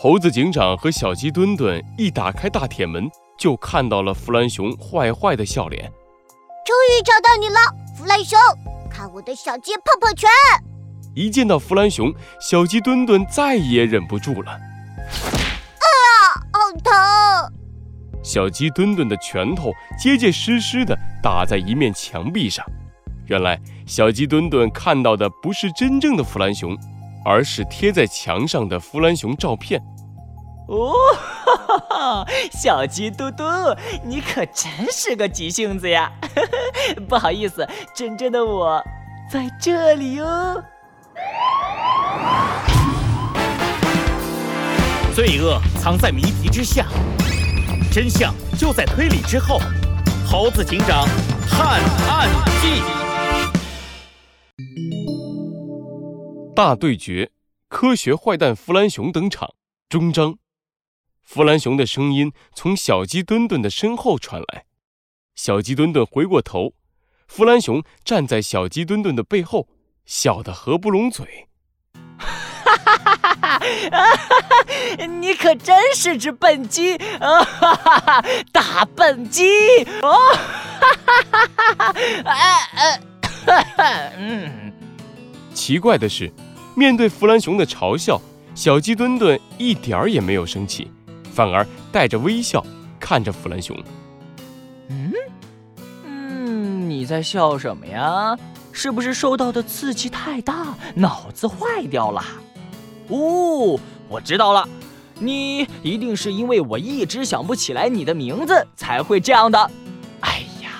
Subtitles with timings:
[0.00, 5.90] 猴子警长和小鸡墩墩一打开大铁门，就看到了弗兰熊坏坏的笑脸。
[6.64, 7.58] 终于找到你了，
[7.96, 8.38] 弗兰熊！
[8.88, 10.30] 看我的小鸡泡泡拳！
[11.16, 14.52] 一见到弗兰熊，小鸡墩墩再也忍不住了。
[14.52, 14.62] 啊，
[16.52, 17.52] 好疼！
[18.22, 22.64] 小鸡墩墩的拳头结结实实的打在一面墙壁上。
[23.26, 26.78] 原来，小鸡墩墩看到的不是真正的弗兰熊，
[27.28, 29.78] 而是贴在墙上的弗兰熊照片。
[30.68, 30.94] 哦，
[31.44, 33.44] 哈哈，小鸡嘟嘟，
[34.02, 36.10] 你可真是个急性子呀！
[37.06, 38.82] 不好意思，真正的我
[39.30, 40.24] 在这里哟。
[45.14, 46.86] 罪恶藏在谜题之下，
[47.92, 49.60] 真相就在推理之后。
[50.26, 51.06] 猴子警长
[51.48, 52.28] 探案
[52.62, 52.82] 记，
[56.58, 57.30] 大对决，
[57.68, 59.54] 科学坏蛋弗兰熊登场。
[59.88, 60.38] 终章，
[61.22, 64.64] 弗兰熊的声音从小鸡墩墩的身后传来。
[65.36, 66.72] 小鸡墩墩回过头，
[67.28, 69.68] 弗兰熊站在小鸡墩墩的背后，
[70.04, 71.46] 笑得合不拢嘴。
[72.18, 75.06] 哈哈哈哈哈！
[75.06, 77.44] 你可真是只笨鸡啊！
[77.44, 79.84] 哈哈哈，大笨鸡！
[80.02, 80.18] 哦，
[80.80, 81.94] 哈哈哈哈哈！
[82.24, 83.00] 哎
[83.46, 84.64] 哎，嗯。
[85.54, 86.32] 奇怪的是，
[86.78, 88.20] 面对弗兰熊的嘲笑，
[88.54, 90.88] 小鸡墩墩一点儿也没有生气，
[91.34, 92.64] 反而带着微笑
[93.00, 93.76] 看着弗兰熊。
[94.88, 95.12] 嗯
[96.04, 98.38] 嗯，你在笑什么呀？
[98.70, 102.22] 是不是受到的刺激太大，脑子坏掉了？
[103.08, 103.76] 哦，
[104.08, 104.68] 我知道了，
[105.18, 109.70] 你一定是因为我一直想不起来你的名字才会这样的。
[110.20, 110.70] 哎呀，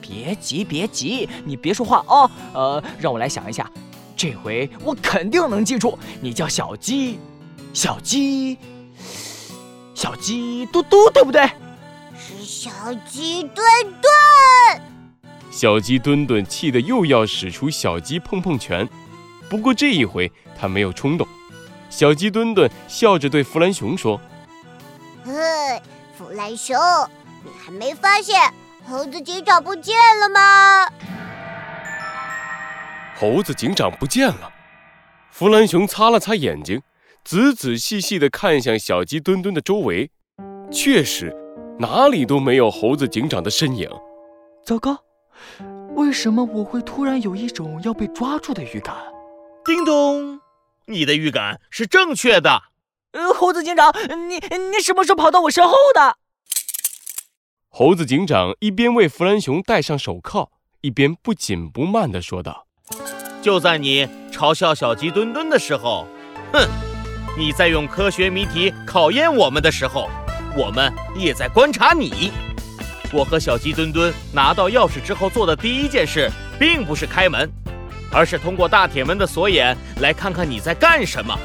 [0.00, 2.28] 别急别急，你别说话哦。
[2.52, 3.70] 呃，让我来想一下，
[4.16, 7.18] 这回我肯定能记住，你叫小鸡，
[7.74, 8.56] 小鸡，
[9.94, 11.46] 小鸡嘟嘟，对不对？
[12.18, 12.70] 是小
[13.06, 13.64] 鸡墩
[14.00, 14.82] 墩。
[15.50, 18.88] 小鸡墩墩气得又要使出小鸡碰碰拳，
[19.50, 21.28] 不过这一回他没有冲动。
[21.90, 24.20] 小鸡墩墩笑着对弗兰熊说
[25.24, 25.32] ：“嘿，
[26.16, 26.76] 弗兰熊，
[27.44, 28.52] 你还没发现
[28.88, 30.88] 猴子警长不见了吗？”
[33.18, 34.52] 猴子警长不见了。
[35.30, 36.82] 弗兰熊擦了擦眼睛，
[37.24, 40.10] 仔仔细细地看向小鸡墩墩的周围，
[40.70, 41.34] 确实
[41.78, 43.88] 哪里都没有猴子警长的身影。
[44.64, 44.98] 糟糕，
[45.94, 48.94] 为什么我会突然有一种要被抓住的预感？
[49.64, 50.40] 叮咚。
[50.88, 52.64] 你的预感是正确的，
[53.12, 53.92] 呃，猴子警长，
[54.28, 54.36] 你
[54.70, 56.18] 你什么时候跑到我身后的？
[57.70, 60.50] 猴子警长一边为弗兰熊戴上手铐，
[60.82, 62.65] 一边不紧不慢地说道
[63.42, 66.06] ：“就在你嘲笑小鸡墩墩的时候，
[66.52, 66.68] 哼，
[67.38, 70.10] 你在用科学谜题考验我们的时候，
[70.56, 72.32] 我们也在观察你。
[73.12, 77.50] 我和小鸡墩墩拿到钥匙之后做的第一件事，并不是开门。”
[78.12, 81.36] 而是通过大铁门的锁眼来看看你在干什么。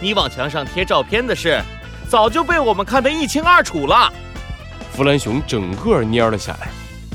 [0.00, 1.60] 你往墙上贴照片的事，
[2.08, 4.10] 早就被我们看得一清二楚了。
[4.92, 6.68] 弗兰熊整个蔫了下来，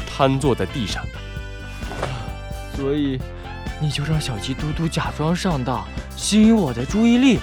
[0.06, 1.02] 瘫坐在地上。
[2.76, 3.18] 所以，
[3.80, 5.86] 你就让小鸡嘟嘟假装上当，
[6.16, 7.40] 吸引我的注意力，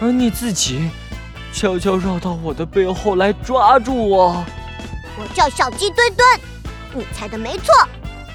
[0.00, 0.90] 而你自己
[1.52, 4.44] 悄悄绕到我的背后来抓住我。
[5.16, 6.40] 我叫小鸡墩墩，
[6.94, 7.74] 你猜的没错。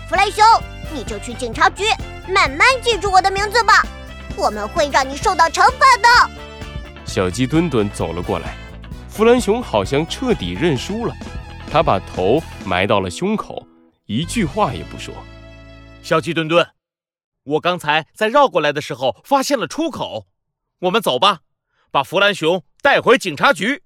[0.09, 0.43] 弗兰熊，
[0.93, 1.83] 你就去警察局。
[2.27, 3.83] 慢慢记住我的名字吧，
[4.35, 6.31] 我们会让你受到惩罚的。
[7.05, 8.53] 小鸡墩墩走了过来，
[9.07, 11.13] 弗兰熊好像彻底认输了，
[11.71, 13.65] 他把头埋到了胸口，
[14.05, 15.13] 一句话也不说。
[16.03, 16.65] 小鸡墩墩，
[17.49, 20.27] 我刚才在绕过来的时候发现了出口，
[20.81, 21.41] 我们走吧，
[21.89, 23.81] 把弗兰熊带回警察局。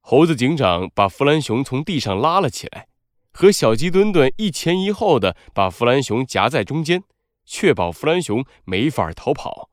[0.00, 2.86] 猴子警长把弗兰熊从地上拉了起来，
[3.32, 7.02] 和小鸡墩墩一前一后的把弗兰熊夹在中间。
[7.44, 9.68] 确保弗兰熊没法逃跑。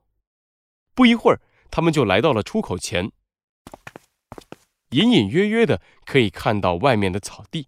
[0.96, 1.40] 不一会儿，
[1.70, 3.12] 他们就来到了出口前。
[4.90, 7.68] 隐隐约约的可以看到外面的草地。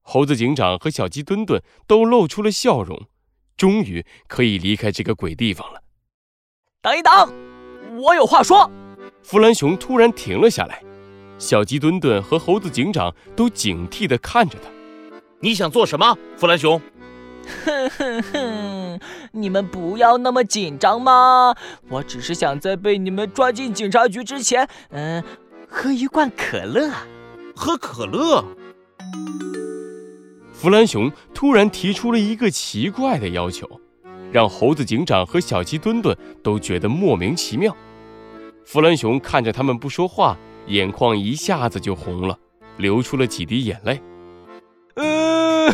[0.00, 3.06] 猴子警长和小鸡墩墩都露出了笑容，
[3.56, 5.80] 终于可以离开这个鬼地方了。
[6.82, 7.12] 等一等，
[7.96, 8.70] 我有话说。
[9.22, 10.82] 弗兰熊突然停了下来，
[11.38, 14.70] 小鸡墩墩和猴子警长都警惕地看着他。
[15.40, 16.80] 你想做什么，弗兰熊？
[17.64, 19.00] 哼哼哼！
[19.32, 21.54] 你们不要那么紧张嘛，
[21.88, 25.22] 我只是想在被你们抓进警察局之前，嗯，
[25.68, 26.90] 喝一罐可乐。
[27.54, 28.44] 喝可乐？
[30.58, 33.68] 弗兰熊突然提出了一个奇怪的要求，
[34.32, 37.76] 让猴子警长和小鸡墩墩都觉得莫名其妙。
[38.64, 40.34] 弗兰熊看着他们不说话，
[40.68, 42.38] 眼眶一下子就红了，
[42.78, 44.00] 流出了几滴眼泪。
[44.94, 45.70] 嗯，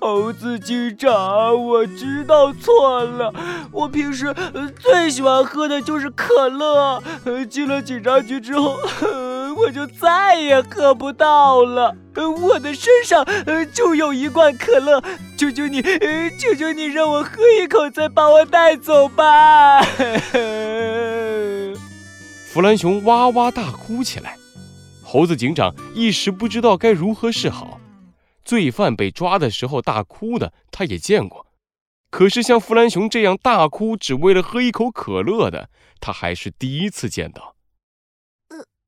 [0.00, 3.32] 猴子警长，我知道错了。
[3.70, 4.34] 我平时
[4.80, 7.00] 最喜欢喝的就是可乐，
[7.48, 8.76] 进了警察局之后，
[9.56, 11.94] 我就再也喝不到了。
[12.14, 15.02] 我的身上呃就有一罐可乐，
[15.36, 19.80] 求求你，呃求求你让我喝一口，再把我带走吧。
[22.46, 24.36] 弗兰熊哇哇大哭起来。
[25.02, 27.80] 猴子警长一时不知道该如何是好。
[28.44, 31.46] 罪犯被抓的时候大哭的，他也见过；
[32.10, 35.68] 可是像弗兰熊这样大哭只为了喝一口可乐的，
[36.00, 37.54] 他还是第一次见到。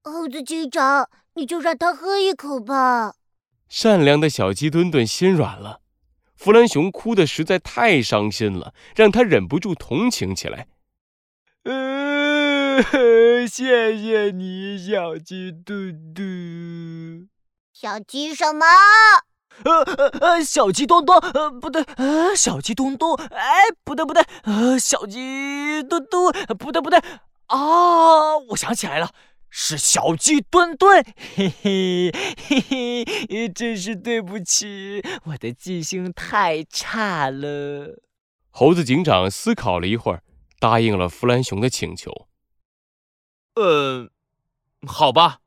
[0.02, 3.14] 呃，猴子警长，你就让他喝一口吧。
[3.68, 5.80] 善良的小鸡墩墩心软了。
[6.34, 10.66] 弗兰熊哭得实在太伤心了，让他忍不住同情起来。
[11.64, 12.82] 呃
[13.46, 17.28] 谢谢你，小鸡墩墩。
[17.72, 18.66] 小鸡什么？
[19.64, 26.98] 呃呃呃，小鸡墩墩，呃不对，呃小鸡墩墩，哎不对不对，呃小鸡墩墩，不对不对，
[27.46, 29.12] 啊我想起来了，
[29.54, 31.04] 是小鸡墩墩，
[31.36, 38.00] 嘿嘿嘿嘿，真是对不起，我的记性太差了。
[38.48, 40.22] 猴子警长思考了一会儿，
[40.58, 42.28] 答应了弗兰熊的请求。
[43.56, 44.08] 呃，
[44.86, 45.40] 好吧，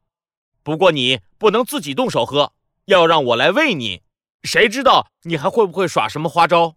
[0.62, 2.54] 不过你不能自己动手喝，
[2.86, 4.04] 要让我来喂你。
[4.44, 6.76] 谁知道你还会不会耍什么花招？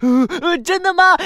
[0.00, 1.16] 呃，真的吗？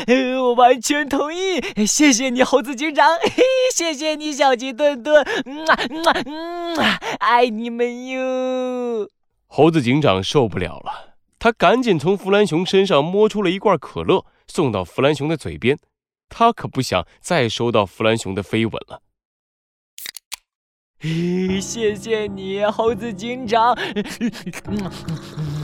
[0.41, 1.61] 我完全同意。
[1.87, 3.07] 谢谢你，猴子警长。
[3.75, 5.23] 谢谢你，小鸡墩墩。
[5.45, 5.79] 嗯啊
[6.27, 9.09] 嗯啊，爱你们哟。
[9.47, 15.79] 猴子警长受不了了，他赶紧从弗兰熊身上摸出了一罐可乐，送到弗兰熊的嘴边。
[16.29, 19.03] 他可不想再收到弗兰熊的飞吻了。
[21.61, 23.77] 谢谢你，猴子警长，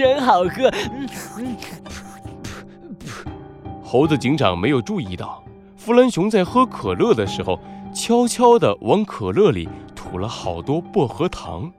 [0.00, 0.72] 真好喝。
[3.84, 5.44] 猴子警长没有注意到，
[5.76, 7.60] 弗兰熊在喝可乐的时候，
[7.94, 11.70] 悄悄地往可乐里吐了好多薄荷糖。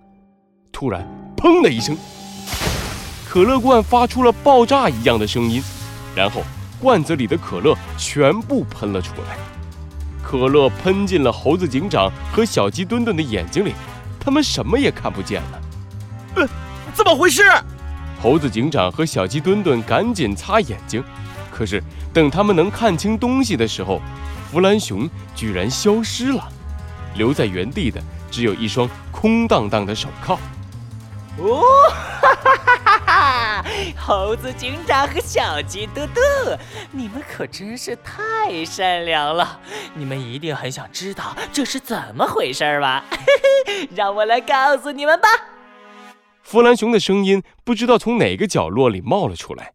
[0.71, 1.03] 突然，
[1.35, 1.97] 砰的一声，
[3.27, 5.59] 可乐罐发出了爆炸一样的声音，
[6.15, 6.43] 然后
[6.79, 9.35] 罐子里的可乐全部喷了出来。
[10.21, 13.73] 可乐喷进了猴子警长和小鸡墩墩的眼睛里，
[14.19, 15.61] 他们什么也看不见了。
[16.35, 16.47] 呃，
[16.93, 17.41] 怎么回事？
[18.21, 21.03] 猴子警长和小鸡墩墩赶紧擦眼睛，
[21.51, 21.81] 可是
[22.13, 23.99] 等他们能看清东西的时候，
[24.51, 26.47] 弗兰熊居然消失了，
[27.15, 30.37] 留在原地的只有一双空荡荡的手铐。
[31.37, 31.63] 哦，
[32.21, 32.99] 哈哈哈哈
[33.63, 33.65] 哈！
[33.97, 36.21] 猴子警长和小鸡嘟嘟，
[36.91, 39.59] 你们可真是太善良了。
[39.95, 43.03] 你们一定很想知道这是怎么回事吧？
[43.95, 45.27] 让我来告诉你们吧。
[46.51, 49.71] 弗兰熊的声音不知道从哪个角落里冒了出来。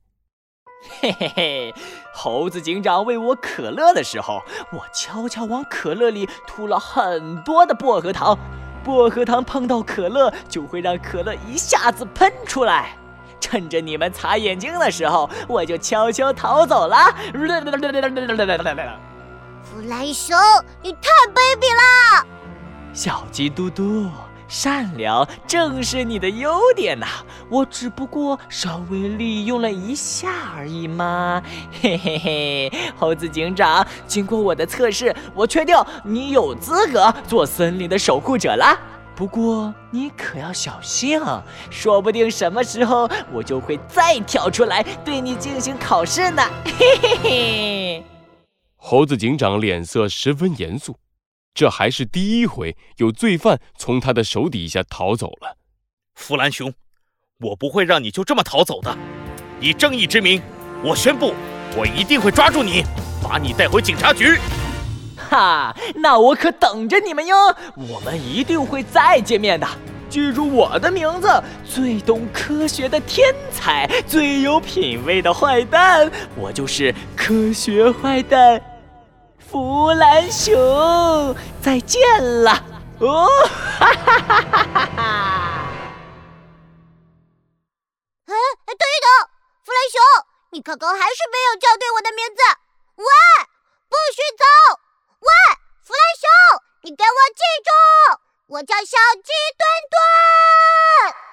[1.00, 1.74] 嘿嘿嘿，
[2.12, 8.38] 猴子警长喂我可乐的时候，我悄悄往可乐里吐了很多的薄荷糖。
[8.84, 12.94] 薄荷糖碰到可乐，就会让可乐一下子喷出来。
[13.40, 17.16] 趁着你们擦眼睛的时候，我就悄悄逃走了。
[19.62, 20.36] 弗兰熊，
[20.82, 22.26] 你太卑鄙了！
[22.92, 24.10] 小鸡嘟嘟。
[24.48, 27.06] 善良正是你的优点呐，
[27.50, 31.42] 我只不过稍微利用了一下而已嘛，
[31.82, 32.72] 嘿嘿嘿。
[32.96, 38.78] 猴子警长，经过我的测试，我确定你有资格做森林的守护者啦。
[39.16, 46.42] 不过你可要小心啊，说不定什么时候我就会再跳出来对你进行考试呢，
[46.78, 48.04] 嘿嘿嘿。
[48.76, 50.94] 猴子警长脸色十分严肃。
[51.56, 55.56] 这还是第一回有罪犯从他的手底下逃走了，
[56.14, 56.74] 弗兰熊，
[57.40, 58.94] 我不会让你就这么逃走的。
[59.58, 60.42] 以正义之名，
[60.84, 61.32] 我宣布，
[61.74, 62.84] 我一定会抓住你，
[63.22, 64.38] 把你带回警察局。
[65.16, 67.34] 哈，那我可等着你们哟！
[67.74, 69.66] 我们一定会再见面的。
[70.10, 78.60] 记住我的名字，最懂科学的天才，最有品味的坏蛋，我就是科学坏蛋。
[79.48, 82.00] 弗兰熊，再见
[82.42, 82.50] 了！
[83.00, 83.28] 哦，
[83.78, 85.02] 哈哈哈哈哈！
[88.26, 88.34] 哎，
[88.66, 89.08] 等一等，
[89.64, 90.02] 弗兰熊，
[90.50, 92.42] 你刚刚还是没有叫对我的名字。
[92.96, 93.06] 喂，
[93.88, 94.44] 不许走！
[95.20, 95.28] 喂，
[95.82, 96.26] 弗兰熊，
[96.82, 97.70] 你给我记住，
[98.48, 101.25] 我叫小鸡墩墩。